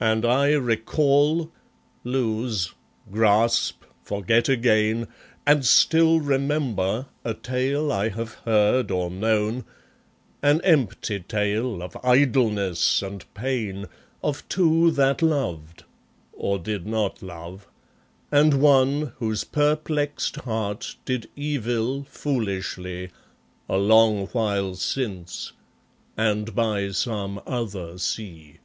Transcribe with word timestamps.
And 0.00 0.24
I 0.26 0.54
recall, 0.54 1.48
lose, 2.02 2.74
grasp, 3.12 3.84
forget 4.02 4.48
again, 4.48 5.06
And 5.46 5.64
still 5.64 6.18
remember, 6.18 7.06
a 7.22 7.34
tale 7.34 7.92
I 7.92 8.08
have 8.08 8.34
heard, 8.44 8.90
or 8.90 9.12
known, 9.12 9.64
An 10.42 10.60
empty 10.64 11.20
tale, 11.20 11.80
of 11.84 11.96
idleness 12.04 13.00
and 13.00 13.32
pain, 13.32 13.86
Of 14.24 14.42
two 14.48 14.90
that 14.90 15.22
loved 15.22 15.84
or 16.32 16.58
did 16.58 16.84
not 16.84 17.22
love 17.22 17.68
and 18.32 18.54
one 18.60 19.12
Whose 19.20 19.44
perplexed 19.44 20.34
heart 20.34 20.96
did 21.04 21.28
evil, 21.36 22.02
foolishly, 22.10 23.10
A 23.68 23.76
long 23.78 24.26
while 24.32 24.74
since, 24.74 25.52
and 26.16 26.56
by 26.56 26.90
some 26.90 27.40
other 27.46 27.98
sea. 27.98 28.58